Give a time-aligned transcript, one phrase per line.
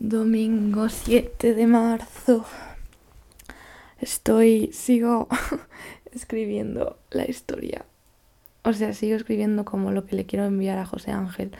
[0.00, 2.44] Domingo 7 de marzo.
[4.00, 5.26] Estoy, sigo
[6.12, 7.84] escribiendo la historia.
[8.62, 11.50] O sea, sigo escribiendo como lo que le quiero enviar a José Ángel.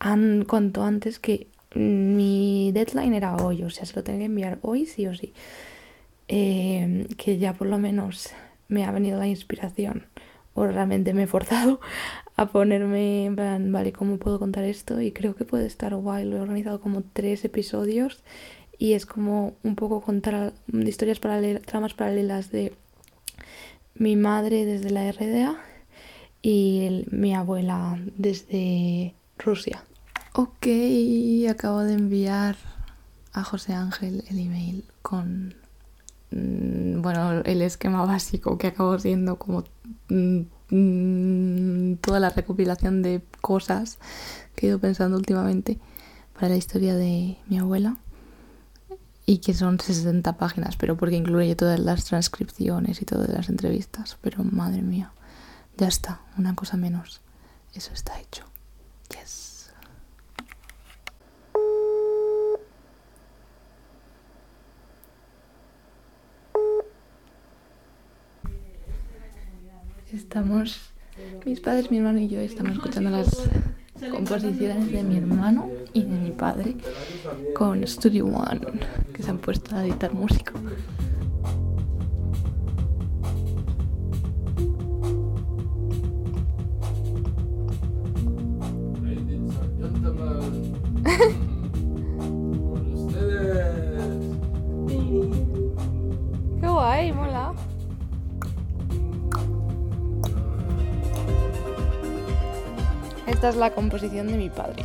[0.00, 4.58] An, cuanto antes que mi deadline era hoy, o sea, se lo tengo que enviar
[4.62, 5.32] hoy sí o sí.
[6.26, 8.30] Eh, que ya por lo menos
[8.66, 10.06] me ha venido la inspiración.
[10.54, 11.80] O realmente me he forzado
[12.40, 14.98] a ponerme en plan, vale, ¿cómo puedo contar esto?
[15.02, 16.24] Y creo que puede estar guay.
[16.24, 18.22] Lo he organizado como tres episodios
[18.78, 22.72] y es como un poco contar historias paralelas, tramas paralelas de
[23.94, 25.58] mi madre desde la RDA
[26.40, 29.84] y mi abuela desde Rusia.
[30.32, 30.66] Ok,
[31.50, 32.56] acabo de enviar
[33.34, 35.56] a José Ángel el email con
[36.30, 39.64] mm, bueno, el esquema básico que acabo siendo como
[40.70, 43.98] mm, Mm, toda la recopilación de cosas
[44.54, 45.78] que he ido pensando últimamente
[46.34, 47.96] para la historia de mi abuela
[49.26, 54.16] y que son 60 páginas, pero porque incluye todas las transcripciones y todas las entrevistas.
[54.20, 55.12] Pero madre mía,
[55.76, 57.20] ya está, una cosa menos.
[57.74, 58.44] Eso está hecho.
[59.10, 59.59] Yes.
[70.12, 70.80] Estamos,
[71.46, 73.48] mis padres, mi hermano y yo estamos escuchando las
[74.10, 76.74] composiciones de mi hermano y de mi padre
[77.54, 78.60] con Studio One,
[79.14, 80.52] que se han puesto a editar música.
[96.60, 97.39] Qué guay, mola.
[103.30, 104.84] Esta es la composición de mi padre.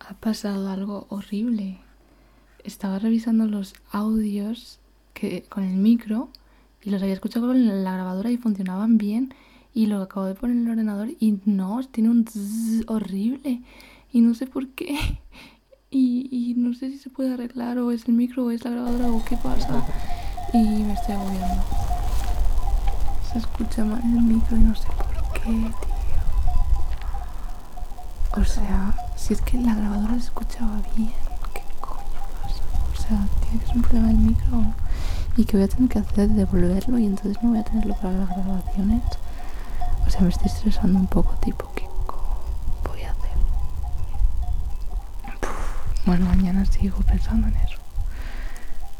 [0.00, 1.78] Ha pasado algo horrible.
[2.64, 4.78] Estaba revisando los audios
[5.14, 6.28] que, con el micro
[6.82, 9.32] y los había escuchado con la grabadora y funcionaban bien.
[9.72, 12.26] Y lo acabo de poner en el ordenador y no, tiene un
[12.88, 13.62] horrible.
[14.12, 14.98] Y no sé por qué.
[15.90, 19.08] Y, no sé si se puede arreglar o es el micro o es la grabadora
[19.08, 19.82] o qué pasa.
[20.52, 21.62] Y me estoy agobiando.
[23.32, 25.72] Se escucha mal el micro y no sé por qué, tío.
[28.40, 31.12] O sea, si es que la grabadora se escuchaba bien,
[31.54, 32.62] ¿qué coño pasa?
[32.92, 34.62] O sea, tiene que ser un problema del micro.
[35.36, 38.12] Y que voy a tener que hacer devolverlo y entonces no voy a tenerlo para
[38.18, 39.02] las grabaciones.
[40.06, 41.84] O sea, me estoy estresando un poco, tipo, ¿qué
[42.88, 43.30] voy a hacer?
[46.18, 47.78] Bueno, mañana sigo pensando en eso.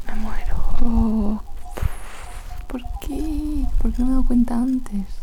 [0.07, 1.43] Me muero.
[2.65, 3.65] ¿Por qué?
[3.81, 5.18] ¿Por qué no me he dado cuenta antes?